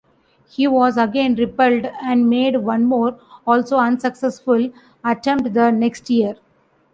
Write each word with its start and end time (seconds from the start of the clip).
He 0.49 0.65
was 0.65 0.97
again 0.97 1.35
repelled, 1.35 1.85
and 2.01 2.27
made 2.27 2.57
one 2.57 2.85
more, 2.85 3.19
also 3.45 3.77
unsuccessful 3.77 4.71
attempt 5.03 5.53
the 5.53 5.69
next 5.69 6.09
year. 6.09 6.37